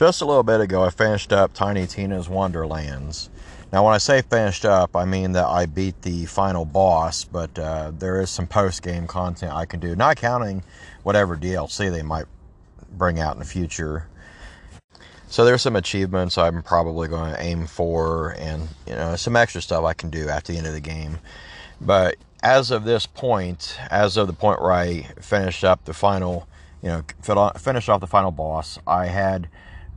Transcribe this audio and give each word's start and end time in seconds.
Just 0.00 0.22
a 0.22 0.24
little 0.24 0.42
bit 0.42 0.62
ago, 0.62 0.82
I 0.82 0.88
finished 0.88 1.30
up 1.30 1.52
Tiny 1.52 1.86
Tina's 1.86 2.26
Wonderlands. 2.26 3.28
Now, 3.70 3.84
when 3.84 3.92
I 3.92 3.98
say 3.98 4.22
finished 4.22 4.64
up, 4.64 4.96
I 4.96 5.04
mean 5.04 5.32
that 5.32 5.44
I 5.44 5.66
beat 5.66 6.00
the 6.00 6.24
final 6.24 6.64
boss, 6.64 7.24
but 7.24 7.58
uh, 7.58 7.92
there 7.98 8.18
is 8.18 8.30
some 8.30 8.46
post 8.46 8.82
game 8.82 9.06
content 9.06 9.52
I 9.52 9.66
can 9.66 9.78
do, 9.78 9.94
not 9.94 10.16
counting 10.16 10.62
whatever 11.02 11.36
DLC 11.36 11.90
they 11.90 12.00
might 12.00 12.24
bring 12.96 13.20
out 13.20 13.34
in 13.34 13.40
the 13.40 13.44
future. 13.44 14.06
So 15.28 15.44
there's 15.44 15.60
some 15.60 15.76
achievements 15.76 16.38
I'm 16.38 16.62
probably 16.62 17.06
going 17.06 17.34
to 17.34 17.42
aim 17.42 17.66
for, 17.66 18.34
and 18.38 18.68
you 18.86 18.94
know 18.94 19.16
some 19.16 19.36
extra 19.36 19.60
stuff 19.60 19.84
I 19.84 19.92
can 19.92 20.08
do 20.08 20.30
at 20.30 20.44
the 20.44 20.56
end 20.56 20.66
of 20.66 20.72
the 20.72 20.80
game. 20.80 21.18
But 21.78 22.16
as 22.42 22.70
of 22.70 22.84
this 22.84 23.04
point, 23.04 23.78
as 23.90 24.16
of 24.16 24.28
the 24.28 24.32
point 24.32 24.62
where 24.62 24.72
I 24.72 25.02
finished 25.20 25.62
up 25.62 25.84
the 25.84 25.92
final, 25.92 26.48
you 26.82 26.88
know, 26.88 27.02
finished 27.58 27.90
off 27.90 28.00
the 28.00 28.06
final 28.06 28.30
boss, 28.30 28.78
I 28.86 29.08
had 29.08 29.50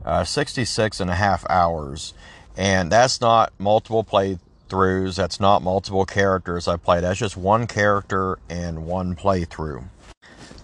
uh, 0.04 0.24
66 0.24 1.00
and 1.00 1.10
a 1.10 1.14
half 1.14 1.44
hours. 1.48 2.14
And 2.56 2.90
that's 2.90 3.20
not 3.20 3.52
multiple 3.58 4.04
playthroughs. 4.04 5.16
That's 5.16 5.40
not 5.40 5.62
multiple 5.62 6.04
characters 6.04 6.68
I 6.68 6.76
played. 6.76 7.04
That's 7.04 7.18
just 7.18 7.36
one 7.36 7.66
character 7.66 8.38
and 8.48 8.86
one 8.86 9.16
playthrough. 9.16 9.84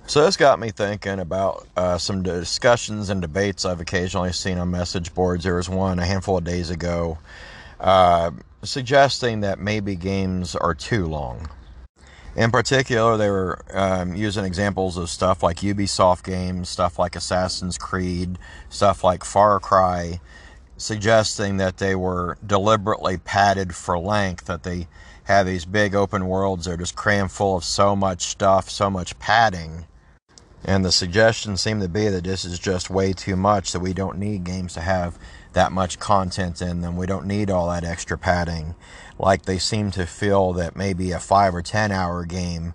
So 0.06 0.24
this 0.24 0.36
got 0.36 0.58
me 0.58 0.70
thinking 0.70 1.20
about 1.20 1.68
uh, 1.76 1.96
some 1.96 2.22
discussions 2.22 3.10
and 3.10 3.20
debates 3.20 3.64
I've 3.64 3.80
occasionally 3.80 4.32
seen 4.32 4.58
on 4.58 4.70
message 4.70 5.14
boards. 5.14 5.44
There 5.44 5.54
was 5.54 5.68
one 5.68 6.00
a 6.00 6.04
handful 6.04 6.38
of 6.38 6.44
days 6.44 6.70
ago 6.70 7.18
uh, 7.80 8.30
suggesting 8.62 9.40
that 9.40 9.58
maybe 9.58 9.96
games 9.96 10.54
are 10.54 10.74
too 10.74 11.06
long. 11.06 11.48
In 12.36 12.50
particular, 12.52 13.16
they 13.16 13.28
were 13.28 13.64
um, 13.72 14.14
using 14.14 14.44
examples 14.44 14.96
of 14.96 15.10
stuff 15.10 15.42
like 15.42 15.58
Ubisoft 15.58 16.22
games, 16.22 16.68
stuff 16.68 16.98
like 16.98 17.16
Assassin's 17.16 17.76
Creed, 17.76 18.38
stuff 18.68 19.02
like 19.02 19.24
Far 19.24 19.58
Cry, 19.58 20.20
suggesting 20.76 21.56
that 21.56 21.78
they 21.78 21.94
were 21.94 22.38
deliberately 22.46 23.18
padded 23.18 23.74
for 23.74 23.98
length, 23.98 24.46
that 24.46 24.62
they 24.62 24.86
have 25.24 25.46
these 25.46 25.64
big 25.64 25.94
open 25.94 26.26
worlds, 26.26 26.64
they're 26.64 26.76
just 26.76 26.96
crammed 26.96 27.32
full 27.32 27.56
of 27.56 27.64
so 27.64 27.94
much 27.94 28.22
stuff, 28.22 28.70
so 28.70 28.90
much 28.90 29.18
padding. 29.18 29.86
And 30.64 30.84
the 30.84 30.92
suggestion 30.92 31.56
seemed 31.56 31.82
to 31.82 31.88
be 31.88 32.08
that 32.08 32.24
this 32.24 32.44
is 32.44 32.58
just 32.58 32.90
way 32.90 33.12
too 33.12 33.36
much, 33.36 33.72
that 33.72 33.80
we 33.80 33.92
don't 33.92 34.18
need 34.18 34.44
games 34.44 34.74
to 34.74 34.80
have 34.80 35.18
that 35.52 35.72
much 35.72 35.98
content 35.98 36.60
in 36.60 36.82
them. 36.82 36.96
We 36.96 37.06
don't 37.06 37.26
need 37.26 37.50
all 37.50 37.68
that 37.70 37.84
extra 37.84 38.18
padding 38.18 38.74
like 39.18 39.44
they 39.44 39.58
seem 39.58 39.90
to 39.92 40.06
feel 40.06 40.52
that 40.54 40.76
maybe 40.76 41.12
a 41.12 41.18
five 41.18 41.54
or 41.54 41.62
ten 41.62 41.92
hour 41.92 42.24
game 42.24 42.74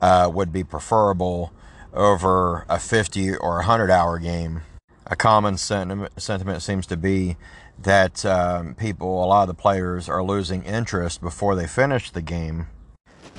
uh, 0.00 0.30
would 0.32 0.52
be 0.52 0.64
preferable 0.64 1.52
over 1.92 2.64
a 2.68 2.78
50 2.78 3.36
or 3.36 3.56
100 3.56 3.90
hour 3.90 4.18
game. 4.18 4.62
A 5.06 5.16
common 5.16 5.56
sentiment, 5.56 6.20
sentiment 6.20 6.62
seems 6.62 6.86
to 6.86 6.96
be 6.96 7.36
that 7.78 8.24
um, 8.26 8.74
people, 8.74 9.24
a 9.24 9.26
lot 9.26 9.42
of 9.42 9.48
the 9.48 9.54
players, 9.54 10.08
are 10.08 10.22
losing 10.22 10.64
interest 10.64 11.20
before 11.20 11.54
they 11.54 11.66
finish 11.66 12.10
the 12.10 12.20
game. 12.20 12.66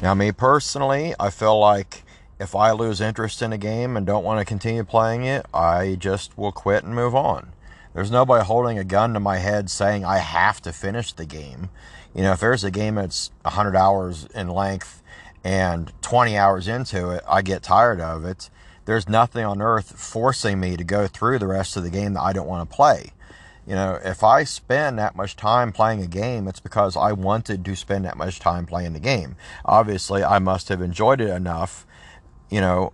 Now, 0.02 0.14
me 0.14 0.32
personally, 0.32 1.14
I 1.20 1.30
feel 1.30 1.60
like 1.60 2.04
if 2.40 2.56
I 2.56 2.72
lose 2.72 3.02
interest 3.02 3.42
in 3.42 3.52
a 3.52 3.58
game 3.58 3.98
and 3.98 4.06
don't 4.06 4.24
want 4.24 4.40
to 4.40 4.46
continue 4.46 4.84
playing 4.84 5.26
it, 5.26 5.46
I 5.54 5.96
just 6.00 6.38
will 6.38 6.52
quit 6.52 6.84
and 6.84 6.96
move 6.96 7.14
on. 7.14 7.52
There's 7.94 8.12
nobody 8.12 8.46
holding 8.46 8.78
a 8.78 8.84
gun 8.84 9.14
to 9.14 9.20
my 9.20 9.38
head 9.38 9.70
saying 9.70 10.06
I 10.06 10.20
have 10.20 10.62
to 10.62 10.72
finish 10.72 11.12
the 11.12 11.26
game. 11.26 11.70
You 12.16 12.24
know, 12.24 12.32
if 12.32 12.40
there's 12.40 12.64
a 12.64 12.72
game 12.72 12.96
that's 12.96 13.32
100 13.44 13.76
hours 13.76 14.26
in 14.34 14.48
length 14.48 15.04
and 15.44 15.92
20 16.02 16.38
hours 16.38 16.68
into 16.68 17.10
it, 17.12 17.24
I 17.28 17.42
get 17.42 17.64
tired 17.64 18.00
of 18.00 18.24
it. 18.26 18.50
There's 18.86 19.10
nothing 19.10 19.46
on 19.46 19.62
earth 19.62 20.00
forcing 20.00 20.60
me 20.60 20.78
to 20.78 20.84
go 20.84 21.08
through 21.08 21.40
the 21.40 21.48
rest 21.48 21.78
of 21.78 21.84
the 21.84 21.90
game 21.90 22.14
that 22.14 22.22
I 22.22 22.34
don't 22.34 22.48
want 22.48 22.70
to 22.70 22.76
play. 22.76 23.12
You 23.68 23.76
know, 23.76 24.00
if 24.04 24.24
I 24.24 24.46
spend 24.46 24.98
that 24.98 25.16
much 25.16 25.36
time 25.36 25.72
playing 25.72 26.02
a 26.02 26.08
game, 26.08 26.48
it's 26.48 26.60
because 26.60 26.98
I 26.98 27.12
wanted 27.12 27.64
to 27.64 27.76
spend 27.76 28.06
that 28.06 28.18
much 28.18 28.40
time 28.40 28.66
playing 28.66 28.94
the 28.94 29.00
game. 29.00 29.36
Obviously, 29.64 30.24
I 30.24 30.40
must 30.40 30.70
have 30.70 30.82
enjoyed 30.82 31.22
it 31.22 31.30
enough, 31.30 31.86
you 32.50 32.62
know. 32.62 32.94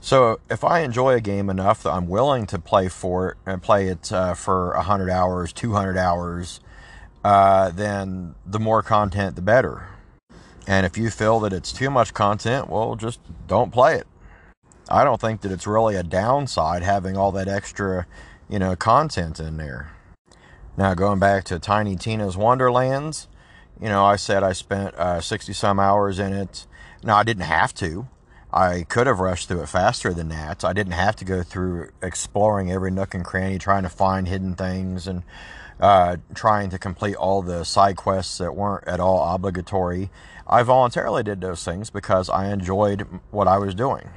So 0.00 0.38
if 0.48 0.62
I 0.62 0.80
enjoy 0.80 1.14
a 1.14 1.20
game 1.20 1.50
enough 1.50 1.82
that 1.82 1.90
I'm 1.90 2.06
willing 2.06 2.46
to 2.46 2.58
play 2.58 2.88
for 2.88 3.30
it 3.30 3.36
and 3.44 3.60
play 3.60 3.88
it 3.88 4.12
uh, 4.12 4.34
for 4.34 4.74
100 4.76 5.10
hours, 5.10 5.52
200 5.52 5.96
hours, 5.96 6.60
uh, 7.24 7.70
then 7.70 8.36
the 8.44 8.60
more 8.60 8.82
content, 8.82 9.34
the 9.34 9.42
better. 9.42 9.88
And 10.66 10.86
if 10.86 10.96
you 10.96 11.10
feel 11.10 11.40
that 11.40 11.52
it's 11.52 11.72
too 11.72 11.90
much 11.90 12.14
content, 12.14 12.68
well, 12.68 12.94
just 12.94 13.20
don't 13.48 13.72
play 13.72 13.96
it. 13.96 14.06
I 14.88 15.02
don't 15.02 15.20
think 15.20 15.40
that 15.40 15.50
it's 15.50 15.66
really 15.66 15.96
a 15.96 16.02
downside 16.04 16.82
having 16.82 17.16
all 17.16 17.32
that 17.32 17.48
extra, 17.48 18.06
you 18.48 18.58
know, 18.58 18.76
content 18.76 19.40
in 19.40 19.56
there. 19.56 19.90
Now, 20.76 20.94
going 20.94 21.18
back 21.18 21.44
to 21.44 21.58
Tiny 21.58 21.96
Tina's 21.96 22.36
Wonderlands, 22.36 23.28
you 23.80 23.88
know, 23.88 24.04
I 24.04 24.16
said 24.16 24.42
I 24.42 24.52
spent 24.52 24.94
uh, 24.94 25.20
60 25.20 25.52
some 25.52 25.80
hours 25.80 26.18
in 26.18 26.32
it. 26.32 26.66
Now, 27.02 27.16
I 27.16 27.22
didn't 27.24 27.44
have 27.44 27.74
to. 27.74 28.06
I 28.56 28.84
could 28.84 29.06
have 29.06 29.20
rushed 29.20 29.48
through 29.48 29.60
it 29.64 29.68
faster 29.68 30.14
than 30.14 30.30
that. 30.30 30.64
I 30.64 30.72
didn't 30.72 30.94
have 30.94 31.14
to 31.16 31.26
go 31.26 31.42
through 31.42 31.90
exploring 32.00 32.72
every 32.72 32.90
nook 32.90 33.14
and 33.14 33.22
cranny, 33.22 33.58
trying 33.58 33.82
to 33.82 33.90
find 33.90 34.26
hidden 34.26 34.54
things 34.54 35.06
and 35.06 35.24
uh, 35.78 36.16
trying 36.34 36.70
to 36.70 36.78
complete 36.78 37.16
all 37.16 37.42
the 37.42 37.64
side 37.64 37.98
quests 37.98 38.38
that 38.38 38.56
weren't 38.56 38.88
at 38.88 38.98
all 38.98 39.34
obligatory. 39.34 40.08
I 40.46 40.62
voluntarily 40.62 41.22
did 41.22 41.42
those 41.42 41.64
things 41.64 41.90
because 41.90 42.30
I 42.30 42.50
enjoyed 42.50 43.06
what 43.30 43.46
I 43.46 43.58
was 43.58 43.74
doing. 43.74 44.08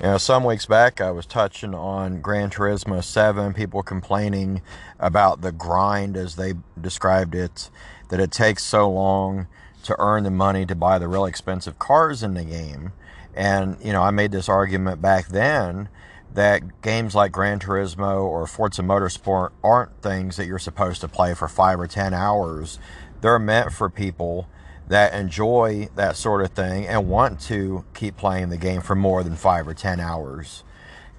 You 0.00 0.06
know, 0.06 0.18
some 0.18 0.44
weeks 0.44 0.66
back 0.66 1.00
I 1.00 1.10
was 1.10 1.26
touching 1.26 1.74
on 1.74 2.20
Gran 2.20 2.50
Turismo 2.50 3.02
7, 3.02 3.52
people 3.52 3.82
complaining 3.82 4.62
about 5.00 5.40
the 5.40 5.50
grind 5.50 6.16
as 6.16 6.36
they 6.36 6.54
described 6.80 7.34
it, 7.34 7.68
that 8.10 8.20
it 8.20 8.30
takes 8.30 8.62
so 8.62 8.88
long 8.88 9.48
to 9.82 9.96
earn 9.98 10.22
the 10.22 10.30
money 10.30 10.64
to 10.66 10.76
buy 10.76 11.00
the 11.00 11.08
really 11.08 11.30
expensive 11.30 11.80
cars 11.80 12.22
in 12.22 12.34
the 12.34 12.44
game. 12.44 12.92
And, 13.34 13.76
you 13.82 13.92
know, 13.92 14.02
I 14.02 14.10
made 14.10 14.32
this 14.32 14.48
argument 14.48 15.00
back 15.00 15.28
then 15.28 15.88
that 16.34 16.82
games 16.82 17.14
like 17.14 17.32
Gran 17.32 17.58
Turismo 17.58 18.22
or 18.22 18.46
Forza 18.46 18.82
Motorsport 18.82 19.50
aren't 19.64 20.02
things 20.02 20.36
that 20.36 20.46
you're 20.46 20.58
supposed 20.58 21.00
to 21.00 21.08
play 21.08 21.34
for 21.34 21.48
five 21.48 21.80
or 21.80 21.86
ten 21.86 22.14
hours. 22.14 22.78
They're 23.20 23.38
meant 23.38 23.72
for 23.72 23.90
people 23.90 24.48
that 24.88 25.14
enjoy 25.14 25.88
that 25.94 26.16
sort 26.16 26.42
of 26.42 26.50
thing 26.50 26.86
and 26.86 27.08
want 27.08 27.40
to 27.40 27.84
keep 27.94 28.16
playing 28.16 28.48
the 28.50 28.56
game 28.56 28.80
for 28.80 28.94
more 28.94 29.22
than 29.22 29.36
five 29.36 29.66
or 29.68 29.74
ten 29.74 30.00
hours. 30.00 30.64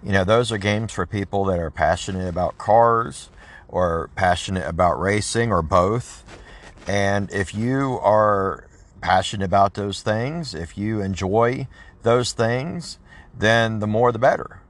You 0.04 0.12
know, 0.12 0.24
those 0.24 0.52
are 0.52 0.58
games 0.58 0.92
for 0.92 1.06
people 1.06 1.46
that 1.46 1.60
are 1.60 1.72
passionate 1.72 2.28
about 2.28 2.58
cars 2.58 3.30
or 3.68 4.10
passionate 4.16 4.68
about 4.68 5.00
racing 5.00 5.52
or 5.52 5.62
both. 5.62 6.26
And 6.88 7.32
if 7.32 7.54
you 7.54 8.00
are 8.02 8.68
passionate 9.00 9.46
about 9.46 9.76
those 9.76 10.02
things, 10.02 10.54
if 10.54 10.78
you 10.78 11.02
enjoy 11.02 11.68
those 12.04 12.34
things, 12.34 12.98
then 13.38 13.80
the 13.80 13.88
more 13.88 14.12
the 14.12 14.20
better 14.20 14.62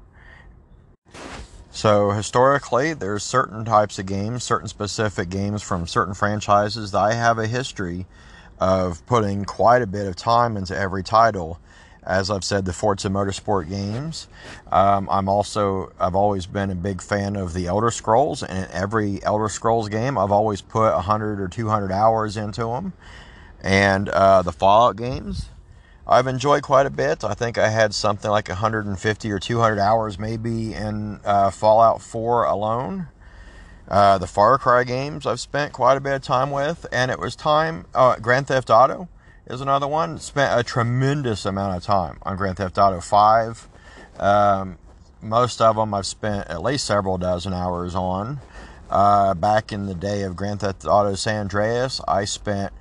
so 1.74 2.12
historically, 2.12 2.94
there's 2.94 3.24
certain 3.24 3.64
types 3.64 3.98
of 3.98 4.06
games, 4.06 4.44
certain 4.44 4.68
specific 4.68 5.30
games 5.30 5.64
from 5.64 5.88
certain 5.88 6.14
franchises 6.14 6.92
that 6.92 7.00
I 7.00 7.14
have 7.14 7.40
a 7.40 7.48
history 7.48 8.06
of 8.60 9.06
putting 9.06 9.46
quite 9.46 9.82
a 9.82 9.88
bit 9.88 10.06
of 10.06 10.18
time 10.18 10.58
into 10.58 10.78
every 10.78 11.02
title. 11.02 11.60
As 12.04 12.30
I've 12.30 12.44
said, 12.44 12.66
the 12.66 12.74
Forza 12.74 13.08
Motorsport 13.08 13.70
games. 13.70 14.28
Um, 14.72 15.08
I'm 15.10 15.30
also 15.30 15.94
I've 15.98 16.16
always 16.16 16.46
been 16.46 16.72
a 16.72 16.76
big 16.76 17.02
fan 17.02 17.38
of 17.38 17.54
the 17.54 17.68
Elder 17.68 17.92
Scrolls, 17.92 18.44
and 18.44 18.66
in 18.66 18.72
every 18.72 19.24
Elder 19.24 19.48
Scrolls 19.48 19.88
game, 19.88 20.18
I've 20.18 20.32
always 20.32 20.62
put 20.62 20.94
100 20.94 21.40
or 21.40 21.48
200 21.48 21.92
hours 21.92 22.36
into 22.36 22.66
them. 22.66 22.94
And 23.64 24.10
uh, 24.10 24.42
the 24.42 24.52
Fallout 24.52 24.98
games, 24.98 25.50
I've 26.08 26.28
enjoyed 26.28 26.64
quite 26.64 26.86
a 26.86 26.90
bit. 26.90 27.24
I 27.24 27.34
think 27.34 27.58
I 27.58 27.70
had 27.70 27.94
something 27.94 28.30
like 28.30 28.50
150 28.50 29.32
or 29.32 29.40
200 29.40 29.80
hours 29.80 30.18
maybe 30.18 30.74
in 30.74 31.20
uh, 31.24 31.52
Fallout 31.52 32.02
4 32.02 32.46
alone. 32.46 33.08
Uh, 33.88 34.18
the 34.18 34.28
Far 34.28 34.58
Cry 34.58 34.84
games 34.84 35.26
I've 35.26 35.40
spent 35.40 35.74
quite 35.74 35.98
a 35.98 36.00
bit 36.00 36.14
of 36.14 36.22
time 36.22 36.50
with, 36.50 36.86
and 36.92 37.12
it 37.12 37.20
was 37.20 37.36
time. 37.36 37.86
Uh, 37.94 38.16
Grand 38.18 38.48
Theft 38.48 38.70
Auto 38.70 39.10
is 39.48 39.62
another 39.62 39.88
one. 39.88 40.18
Spent 40.18 40.58
a 40.58 40.64
tremendous 40.64 41.46
amount 41.46 41.76
of 41.76 41.84
time 41.84 42.18
on 42.24 42.38
Grand 42.38 42.58
Theft 42.58 42.78
Auto 42.78 43.02
5. 43.02 43.68
Um, 44.20 44.78
most 45.22 45.62
of 45.62 45.76
them 45.76 45.94
I've 45.94 46.06
spent 46.06 46.48
at 46.48 46.64
least 46.64 46.86
several 46.86 47.18
dozen 47.18 47.54
hours 47.54 47.94
on. 47.94 48.40
Uh, 48.90 49.34
back 49.34 49.72
in 49.72 49.86
the 49.86 49.96
day 49.96 50.24
of 50.24 50.36
Grand 50.36 50.62
Theft 50.62 50.86
Auto 50.86 51.16
San 51.16 51.42
Andreas, 51.42 52.02
I 52.08 52.26
spent 52.26 52.74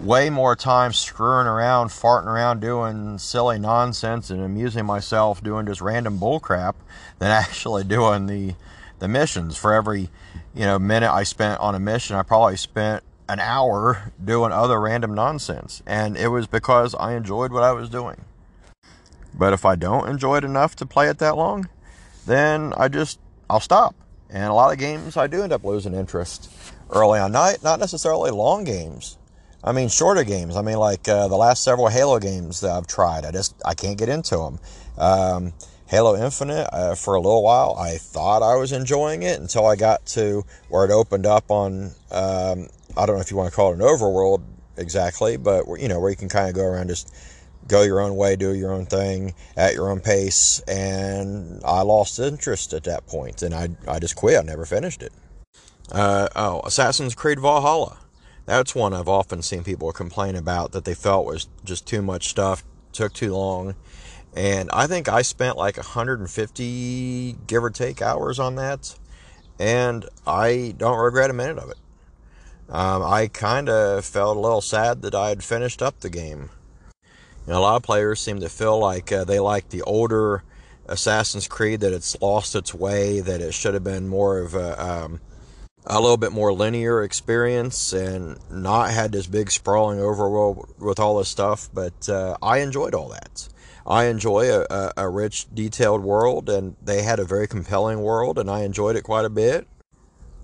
way 0.00 0.30
more 0.30 0.56
time 0.56 0.92
screwing 0.92 1.46
around, 1.46 1.88
farting 1.88 2.26
around, 2.26 2.60
doing 2.60 3.18
silly 3.18 3.58
nonsense, 3.58 4.30
and 4.30 4.42
amusing 4.42 4.86
myself 4.86 5.42
doing 5.42 5.66
just 5.66 5.80
random 5.80 6.18
bullcrap 6.18 6.74
than 7.18 7.30
actually 7.30 7.84
doing 7.84 8.26
the 8.26 8.54
the 8.98 9.08
missions. 9.08 9.56
For 9.56 9.72
every 9.72 10.10
you 10.54 10.64
know 10.64 10.78
minute 10.78 11.12
I 11.12 11.22
spent 11.22 11.60
on 11.60 11.74
a 11.74 11.80
mission, 11.80 12.16
I 12.16 12.22
probably 12.22 12.56
spent 12.56 13.02
an 13.28 13.40
hour 13.40 14.12
doing 14.22 14.52
other 14.52 14.80
random 14.80 15.14
nonsense, 15.14 15.82
and 15.86 16.16
it 16.16 16.28
was 16.28 16.46
because 16.46 16.94
I 16.94 17.14
enjoyed 17.14 17.52
what 17.52 17.62
I 17.62 17.72
was 17.72 17.88
doing. 17.88 18.24
But 19.34 19.52
if 19.52 19.64
I 19.64 19.76
don't 19.76 20.08
enjoy 20.08 20.38
it 20.38 20.44
enough 20.44 20.76
to 20.76 20.86
play 20.86 21.08
it 21.08 21.18
that 21.18 21.36
long, 21.36 21.68
then 22.26 22.72
I 22.76 22.88
just 22.88 23.18
I'll 23.48 23.60
stop 23.60 23.94
And 24.30 24.44
a 24.44 24.54
lot 24.54 24.72
of 24.72 24.78
games 24.78 25.16
I 25.16 25.26
do 25.26 25.42
end 25.42 25.52
up 25.52 25.64
losing 25.64 25.94
interest 25.94 26.50
early 26.90 27.18
on. 27.18 27.32
Not, 27.32 27.62
not 27.62 27.80
necessarily 27.80 28.30
long 28.30 28.64
games. 28.64 29.18
I 29.64 29.72
mean, 29.72 29.88
shorter 29.88 30.24
games. 30.24 30.56
I 30.56 30.62
mean, 30.62 30.78
like 30.78 31.08
uh, 31.08 31.28
the 31.28 31.36
last 31.36 31.62
several 31.62 31.88
Halo 31.88 32.18
games 32.18 32.60
that 32.60 32.70
I've 32.70 32.86
tried. 32.86 33.24
I 33.24 33.30
just 33.30 33.54
I 33.64 33.74
can't 33.74 33.98
get 33.98 34.08
into 34.08 34.36
them. 34.36 34.58
Um, 34.98 35.52
Halo 35.86 36.16
Infinite, 36.16 36.68
uh, 36.72 36.94
for 36.94 37.16
a 37.16 37.20
little 37.20 37.42
while, 37.42 37.76
I 37.78 37.98
thought 37.98 38.42
I 38.42 38.56
was 38.56 38.72
enjoying 38.72 39.22
it 39.24 39.38
until 39.38 39.66
I 39.66 39.76
got 39.76 40.06
to 40.06 40.42
where 40.70 40.86
it 40.86 40.90
opened 40.90 41.26
up 41.26 41.50
on, 41.50 41.92
um, 42.10 42.68
I 42.96 43.04
don't 43.04 43.16
know 43.16 43.20
if 43.20 43.30
you 43.30 43.36
want 43.36 43.50
to 43.50 43.54
call 43.54 43.72
it 43.72 43.74
an 43.74 43.80
overworld 43.80 44.42
exactly, 44.78 45.36
but 45.36 45.66
you 45.78 45.88
know, 45.88 46.00
where 46.00 46.08
you 46.08 46.16
can 46.16 46.30
kind 46.30 46.48
of 46.48 46.54
go 46.54 46.64
around 46.64 46.88
just 46.88 47.14
go 47.68 47.82
your 47.82 48.00
own 48.00 48.16
way, 48.16 48.36
do 48.36 48.54
your 48.54 48.72
own 48.72 48.86
thing 48.86 49.34
at 49.54 49.74
your 49.74 49.90
own 49.90 50.00
pace. 50.00 50.60
And 50.60 51.60
I 51.62 51.82
lost 51.82 52.18
interest 52.18 52.72
at 52.72 52.84
that 52.84 53.06
point 53.06 53.42
and 53.42 53.54
I, 53.54 53.68
I 53.86 53.98
just 53.98 54.16
quit. 54.16 54.38
I 54.38 54.42
never 54.42 54.64
finished 54.64 55.02
it. 55.02 55.12
Uh, 55.90 56.28
oh, 56.34 56.62
Assassin's 56.64 57.14
Creed 57.14 57.38
Valhalla. 57.38 57.98
That's 58.46 58.74
one 58.74 58.92
I've 58.92 59.08
often 59.08 59.42
seen 59.42 59.64
people 59.64 59.92
complain 59.92 60.36
about 60.36 60.72
that 60.72 60.84
they 60.84 60.94
felt 60.94 61.26
was 61.26 61.48
just 61.64 61.86
too 61.86 62.02
much 62.02 62.28
stuff, 62.28 62.64
took 62.92 63.12
too 63.12 63.34
long. 63.34 63.74
And 64.34 64.70
I 64.72 64.86
think 64.86 65.08
I 65.08 65.22
spent 65.22 65.56
like 65.56 65.76
150, 65.76 67.36
give 67.46 67.62
or 67.62 67.70
take, 67.70 68.02
hours 68.02 68.38
on 68.38 68.56
that. 68.56 68.94
And 69.58 70.08
I 70.26 70.74
don't 70.76 70.98
regret 70.98 71.30
a 71.30 71.34
minute 71.34 71.58
of 71.58 71.70
it. 71.70 71.76
Um, 72.68 73.02
I 73.02 73.28
kind 73.28 73.68
of 73.68 74.04
felt 74.04 74.36
a 74.36 74.40
little 74.40 74.62
sad 74.62 75.02
that 75.02 75.14
I 75.14 75.28
had 75.28 75.44
finished 75.44 75.82
up 75.82 76.00
the 76.00 76.10
game. 76.10 76.50
You 77.46 77.52
know, 77.52 77.58
a 77.58 77.60
lot 77.60 77.76
of 77.76 77.82
players 77.82 78.20
seem 78.20 78.40
to 78.40 78.48
feel 78.48 78.78
like 78.78 79.12
uh, 79.12 79.24
they 79.24 79.40
like 79.40 79.68
the 79.68 79.82
older 79.82 80.42
Assassin's 80.86 81.46
Creed, 81.48 81.80
that 81.80 81.92
it's 81.92 82.20
lost 82.20 82.54
its 82.54 82.74
way, 82.74 83.20
that 83.20 83.40
it 83.40 83.54
should 83.54 83.74
have 83.74 83.84
been 83.84 84.08
more 84.08 84.38
of 84.38 84.54
a, 84.54 84.82
um, 84.82 85.20
a 85.86 86.00
little 86.00 86.16
bit 86.16 86.32
more 86.32 86.52
linear 86.52 87.02
experience 87.02 87.92
and 87.92 88.38
not 88.50 88.90
had 88.90 89.12
this 89.12 89.26
big 89.26 89.50
sprawling 89.50 89.98
overworld 89.98 90.78
with 90.78 91.00
all 91.00 91.18
this 91.18 91.28
stuff. 91.28 91.68
But 91.72 92.08
uh, 92.08 92.36
I 92.42 92.58
enjoyed 92.58 92.94
all 92.94 93.08
that. 93.08 93.48
I 93.86 94.04
enjoy 94.04 94.48
a, 94.48 94.66
a, 94.70 94.92
a, 94.96 95.08
rich, 95.08 95.46
detailed 95.52 96.02
world, 96.02 96.48
and 96.48 96.76
they 96.80 97.02
had 97.02 97.18
a 97.18 97.24
very 97.24 97.48
compelling 97.48 98.00
world, 98.00 98.38
and 98.38 98.48
I 98.48 98.62
enjoyed 98.62 98.94
it 98.94 99.02
quite 99.02 99.24
a 99.24 99.30
bit. 99.30 99.66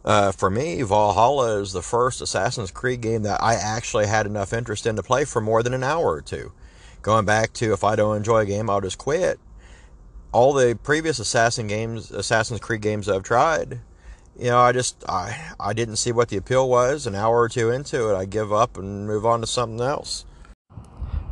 Uh, 0.04 0.32
for 0.32 0.50
me, 0.50 0.82
Valhalla 0.82 1.60
is 1.60 1.72
the 1.72 1.82
first 1.82 2.20
Assassin's 2.20 2.70
Creed 2.70 3.00
game 3.00 3.22
that 3.22 3.42
I 3.42 3.54
actually 3.54 4.06
had 4.06 4.26
enough 4.26 4.52
interest 4.52 4.86
in 4.86 4.96
to 4.96 5.02
play 5.02 5.24
for 5.24 5.40
more 5.40 5.62
than 5.62 5.74
an 5.74 5.84
hour 5.84 6.06
or 6.06 6.22
two. 6.22 6.52
Going 7.02 7.24
back 7.24 7.52
to 7.54 7.72
if 7.72 7.84
I 7.84 7.94
don't 7.94 8.16
enjoy 8.16 8.38
a 8.38 8.46
game, 8.46 8.68
I'll 8.68 8.80
just 8.80 8.98
quit. 8.98 9.38
All 10.32 10.52
the 10.52 10.78
previous 10.82 11.18
Assassin 11.18 11.68
games, 11.68 12.10
Assassin's 12.10 12.60
Creed 12.60 12.80
games 12.80 13.08
I've 13.08 13.22
tried, 13.22 13.80
you 14.38 14.50
know, 14.50 14.58
I 14.58 14.72
just 14.72 15.04
I 15.08 15.52
I 15.58 15.72
didn't 15.72 15.96
see 15.96 16.12
what 16.12 16.28
the 16.28 16.36
appeal 16.36 16.68
was. 16.68 17.06
An 17.06 17.14
hour 17.14 17.40
or 17.40 17.48
two 17.48 17.70
into 17.70 18.10
it, 18.10 18.16
I 18.16 18.24
give 18.24 18.52
up 18.52 18.76
and 18.78 19.06
move 19.06 19.26
on 19.26 19.40
to 19.40 19.46
something 19.46 19.80
else. 19.80 20.24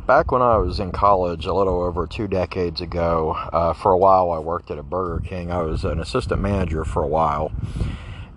Back 0.05 0.31
when 0.31 0.41
I 0.41 0.57
was 0.57 0.79
in 0.79 0.91
college, 0.91 1.45
a 1.45 1.53
little 1.53 1.81
over 1.81 2.07
two 2.07 2.27
decades 2.27 2.79
ago, 2.79 3.31
uh, 3.31 3.73
for 3.73 3.91
a 3.91 3.97
while 3.97 4.31
I 4.31 4.39
worked 4.39 4.71
at 4.71 4.77
a 4.77 4.83
Burger 4.83 5.21
King. 5.25 5.51
I 5.51 5.61
was 5.61 5.83
an 5.83 5.99
assistant 5.99 6.41
manager 6.41 6.85
for 6.85 7.03
a 7.03 7.07
while. 7.07 7.51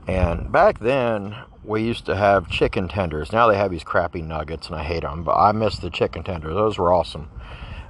And 0.08 0.50
back 0.50 0.80
then, 0.80 1.36
we 1.62 1.84
used 1.84 2.06
to 2.06 2.16
have 2.16 2.50
chicken 2.50 2.88
tenders. 2.88 3.32
Now 3.32 3.46
they 3.46 3.56
have 3.56 3.70
these 3.70 3.84
crappy 3.84 4.22
nuggets, 4.22 4.66
and 4.66 4.74
I 4.74 4.82
hate 4.82 5.02
them, 5.02 5.22
but 5.22 5.36
I 5.36 5.52
miss 5.52 5.78
the 5.78 5.90
chicken 5.90 6.24
tenders. 6.24 6.54
Those 6.54 6.76
were 6.76 6.92
awesome. 6.92 7.30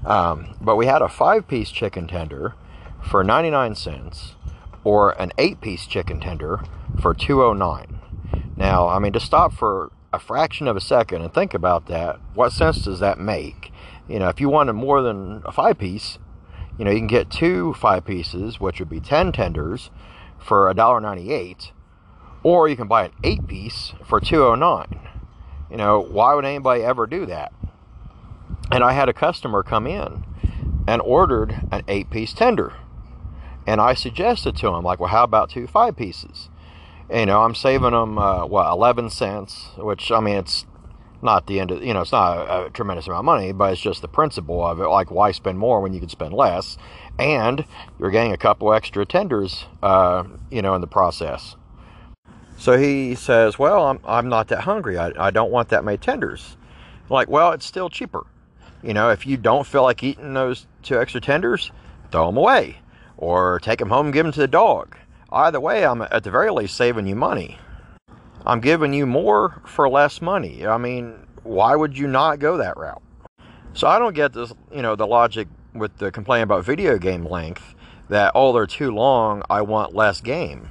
Um, 0.04 0.56
but 0.60 0.76
we 0.76 0.84
had 0.84 1.00
a 1.00 1.08
five 1.08 1.48
piece 1.48 1.70
chicken 1.70 2.06
tender 2.06 2.54
for 3.02 3.24
99 3.24 3.74
cents 3.76 4.34
or 4.84 5.20
an 5.20 5.32
eight 5.38 5.60
piece 5.60 5.86
chicken 5.86 6.20
tender 6.20 6.62
for 7.00 7.14
209 7.14 8.00
now 8.56 8.88
i 8.88 8.98
mean 8.98 9.12
to 9.12 9.20
stop 9.20 9.52
for 9.52 9.90
a 10.12 10.18
fraction 10.18 10.66
of 10.66 10.76
a 10.76 10.80
second 10.80 11.22
and 11.22 11.32
think 11.32 11.54
about 11.54 11.86
that 11.86 12.18
what 12.34 12.52
sense 12.52 12.82
does 12.82 13.00
that 13.00 13.18
make 13.18 13.70
you 14.10 14.18
know, 14.18 14.28
if 14.28 14.40
you 14.40 14.48
wanted 14.48 14.72
more 14.72 15.02
than 15.02 15.40
a 15.44 15.52
five 15.52 15.78
piece, 15.78 16.18
you 16.76 16.84
know, 16.84 16.90
you 16.90 16.98
can 16.98 17.06
get 17.06 17.30
two 17.30 17.74
five 17.74 18.04
pieces, 18.04 18.58
which 18.58 18.80
would 18.80 18.88
be 18.88 18.98
10 18.98 19.30
tenders 19.30 19.90
for 20.36 20.72
$1.98, 20.74 21.70
or 22.42 22.68
you 22.68 22.74
can 22.74 22.88
buy 22.88 23.04
an 23.04 23.12
eight 23.22 23.46
piece 23.46 23.92
for 24.04 24.18
209 24.18 25.08
You 25.70 25.76
know, 25.76 26.00
why 26.00 26.34
would 26.34 26.44
anybody 26.44 26.82
ever 26.82 27.06
do 27.06 27.24
that? 27.26 27.52
And 28.72 28.82
I 28.82 28.92
had 28.92 29.08
a 29.08 29.12
customer 29.12 29.62
come 29.62 29.86
in 29.86 30.24
and 30.88 31.00
ordered 31.02 31.68
an 31.70 31.84
eight 31.86 32.10
piece 32.10 32.32
tender. 32.32 32.72
And 33.70 33.80
I 33.80 33.94
suggested 33.94 34.56
to 34.56 34.66
him, 34.66 34.82
like, 34.82 34.98
well, 34.98 35.10
how 35.10 35.22
about 35.22 35.48
two 35.48 35.68
five 35.68 35.96
pieces? 35.96 36.48
You 37.08 37.26
know, 37.26 37.42
I'm 37.42 37.54
saving 37.54 37.92
them, 37.92 38.18
uh, 38.18 38.44
what, 38.44 38.68
11 38.68 39.10
cents, 39.10 39.68
which, 39.76 40.10
I 40.10 40.18
mean, 40.18 40.38
it's 40.38 40.66
not 41.22 41.46
the 41.46 41.60
end 41.60 41.70
of 41.70 41.84
you 41.84 41.92
know 41.92 42.00
it's 42.00 42.12
not 42.12 42.38
a, 42.38 42.64
a, 42.64 42.70
tremendous 42.70 43.06
amount 43.06 43.18
of 43.18 43.24
money 43.26 43.52
but 43.52 43.70
it's 43.70 43.80
just 43.82 44.00
the 44.00 44.08
principle 44.08 44.66
of 44.66 44.80
it. 44.80 44.88
Like 44.88 45.10
why 45.10 45.32
spend 45.32 45.58
more 45.58 45.82
when 45.82 45.92
you 45.92 46.00
could 46.00 46.10
spend 46.10 46.32
less? 46.32 46.78
And 47.18 47.66
you're 47.98 48.10
getting 48.10 48.32
a 48.32 48.38
couple 48.38 48.72
extra 48.72 49.04
tenders 49.04 49.66
uh, 49.82 50.24
you 50.50 50.62
know 50.62 50.74
in 50.74 50.80
the 50.80 50.86
process. 50.86 51.56
So 52.56 52.78
he 52.78 53.14
says 53.14 53.58
well 53.58 53.84
i'm, 53.84 54.00
I'm 54.06 54.30
not 54.30 54.48
that 54.48 54.62
hungry. 54.62 54.96
I, 54.96 55.12
I 55.26 55.30
don't 55.30 55.50
want 55.50 55.68
that 55.68 55.84
many 55.84 55.98
tenders. 55.98 56.56
Like 57.10 57.28
well 57.28 57.52
it's 57.52 57.66
still 57.66 57.90
cheaper. 57.90 58.26
You 58.82 58.94
know 58.94 59.10
if 59.10 59.26
you 59.26 59.36
don't 59.36 59.66
feel 59.66 59.82
like 59.82 60.02
eating 60.02 60.32
those 60.32 60.66
two 60.82 60.98
extra 60.98 61.20
tenders 61.20 61.70
throw 62.10 62.24
them 62.24 62.38
away 62.38 62.78
or 63.20 63.60
take 63.60 63.78
them 63.78 63.90
home 63.90 64.10
give 64.10 64.24
them 64.24 64.32
to 64.32 64.40
the 64.40 64.48
dog 64.48 64.96
either 65.30 65.60
way 65.60 65.86
i'm 65.86 66.02
at 66.02 66.24
the 66.24 66.30
very 66.30 66.50
least 66.50 66.76
saving 66.76 67.06
you 67.06 67.14
money 67.14 67.56
I'm 68.46 68.60
giving 68.60 68.92
you 68.92 69.06
more 69.06 69.60
for 69.66 69.88
less 69.88 70.22
money. 70.22 70.66
I 70.66 70.78
mean, 70.78 71.26
why 71.42 71.76
would 71.76 71.96
you 71.96 72.06
not 72.06 72.38
go 72.38 72.56
that 72.56 72.76
route? 72.76 73.02
So 73.74 73.86
I 73.86 73.98
don't 73.98 74.14
get 74.14 74.32
this, 74.32 74.52
you 74.74 74.82
know, 74.82 74.96
the 74.96 75.06
logic 75.06 75.48
with 75.74 75.96
the 75.98 76.10
complaint 76.10 76.44
about 76.44 76.64
video 76.64 76.98
game 76.98 77.24
length 77.24 77.74
that, 78.08 78.32
oh, 78.34 78.52
they're 78.52 78.66
too 78.66 78.90
long, 78.90 79.42
I 79.48 79.62
want 79.62 79.94
less 79.94 80.20
game. 80.20 80.70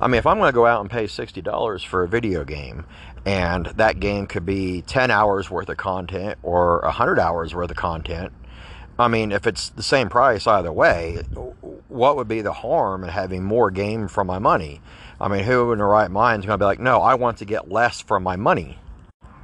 I 0.00 0.08
mean, 0.08 0.18
if 0.18 0.26
I'm 0.26 0.38
going 0.38 0.48
to 0.48 0.54
go 0.54 0.66
out 0.66 0.80
and 0.80 0.90
pay 0.90 1.04
$60 1.04 1.84
for 1.84 2.02
a 2.02 2.08
video 2.08 2.44
game, 2.44 2.86
and 3.24 3.66
that 3.66 4.00
game 4.00 4.26
could 4.26 4.46
be 4.46 4.82
10 4.82 5.10
hours 5.10 5.50
worth 5.50 5.68
of 5.68 5.76
content 5.76 6.38
or 6.42 6.80
100 6.82 7.20
hours 7.20 7.54
worth 7.54 7.70
of 7.70 7.76
content, 7.76 8.32
I 8.98 9.08
mean, 9.08 9.32
if 9.32 9.46
it's 9.46 9.68
the 9.70 9.82
same 9.82 10.08
price 10.08 10.46
either 10.46 10.72
way, 10.72 11.22
what 11.92 12.16
would 12.16 12.28
be 12.28 12.40
the 12.40 12.52
harm 12.52 13.04
in 13.04 13.10
having 13.10 13.44
more 13.44 13.70
game 13.70 14.08
for 14.08 14.24
my 14.24 14.38
money? 14.38 14.80
I 15.20 15.28
mean, 15.28 15.44
who 15.44 15.72
in 15.72 15.78
the 15.78 15.84
right 15.84 16.10
mind 16.10 16.42
is 16.42 16.46
going 16.46 16.58
to 16.58 16.62
be 16.62 16.66
like, 16.66 16.80
no, 16.80 17.00
I 17.00 17.14
want 17.14 17.38
to 17.38 17.44
get 17.44 17.70
less 17.70 18.00
for 18.00 18.18
my 18.18 18.36
money? 18.36 18.78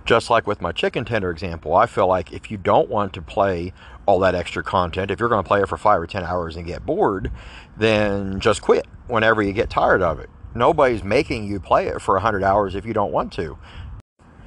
Just 0.05 0.31
like 0.31 0.47
with 0.47 0.61
my 0.61 0.73
chicken 0.73 1.05
tender 1.05 1.31
example, 1.31 1.75
I 1.75 1.87
feel 1.87 2.07
like 2.07 2.33
if 2.33 2.51
you 2.51 2.57
don't 2.57 2.89
want 2.89 3.13
to 3.13 3.23
play 3.23 3.73
all 4.07 4.19
that 4.21 4.35
extra 4.35 4.63
content, 4.63 5.11
if 5.11 5.21
you're 5.21 5.29
going 5.29 5.45
to 5.45 5.49
play 5.49 5.61
it 5.61 5.69
for 5.69 5.77
five 5.77 6.01
or 6.01 6.07
10 6.07 6.25
hours 6.25 6.57
and 6.57 6.67
get 6.67 6.87
bored, 6.87 7.31
then 7.77 8.41
just 8.41 8.63
quit 8.63 8.87
whenever 9.07 9.43
you 9.43 9.53
get 9.53 9.69
tired 9.69 10.03
of 10.03 10.19
it. 10.19 10.31
Nobody's 10.55 11.05
making 11.05 11.47
you 11.47 11.61
play 11.61 11.89
it 11.89 12.01
for 12.01 12.15
100 12.15 12.43
hours 12.43 12.75
if 12.75 12.87
you 12.87 12.95
don't 12.95 13.13
want 13.13 13.33
to. 13.35 13.59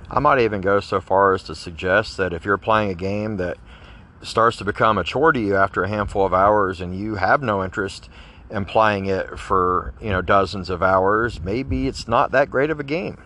I 0.09 0.19
might 0.19 0.39
even 0.39 0.59
go 0.59 0.79
so 0.79 0.99
far 0.99 1.33
as 1.33 1.43
to 1.43 1.55
suggest 1.55 2.17
that 2.17 2.33
if 2.33 2.43
you're 2.43 2.57
playing 2.57 2.89
a 2.89 2.95
game 2.95 3.37
that 3.37 3.57
starts 4.23 4.57
to 4.57 4.65
become 4.65 4.97
a 4.97 5.03
chore 5.03 5.31
to 5.31 5.39
you 5.39 5.55
after 5.55 5.83
a 5.83 5.89
handful 5.89 6.25
of 6.25 6.33
hours 6.33 6.81
and 6.81 6.97
you 6.97 7.15
have 7.15 7.41
no 7.41 7.63
interest 7.63 8.09
in 8.49 8.65
playing 8.65 9.05
it 9.05 9.39
for 9.39 9.93
you 10.01 10.09
know 10.09 10.21
dozens 10.21 10.69
of 10.69 10.83
hours, 10.83 11.41
maybe 11.41 11.87
it's 11.87 12.07
not 12.07 12.31
that 12.31 12.49
great 12.49 12.69
of 12.69 12.79
a 12.79 12.83
game. 12.83 13.23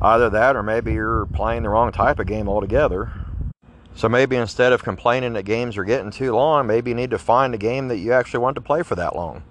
Either 0.00 0.28
that, 0.30 0.56
or 0.56 0.62
maybe 0.62 0.92
you're 0.92 1.26
playing 1.26 1.62
the 1.62 1.68
wrong 1.68 1.92
type 1.92 2.18
of 2.18 2.26
game 2.26 2.48
altogether. 2.48 3.12
So 3.94 4.08
maybe 4.08 4.36
instead 4.36 4.72
of 4.72 4.82
complaining 4.82 5.34
that 5.34 5.44
games 5.44 5.76
are 5.76 5.84
getting 5.84 6.10
too 6.10 6.34
long, 6.34 6.66
maybe 6.66 6.90
you 6.90 6.94
need 6.94 7.10
to 7.10 7.18
find 7.18 7.54
a 7.54 7.58
game 7.58 7.88
that 7.88 7.98
you 7.98 8.12
actually 8.12 8.40
want 8.40 8.56
to 8.56 8.60
play 8.60 8.82
for 8.82 8.96
that 8.96 9.14
long. 9.14 9.44